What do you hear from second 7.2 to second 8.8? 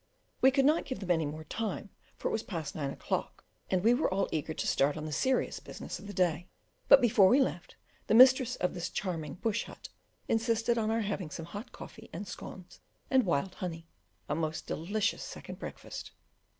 we left, the mistress of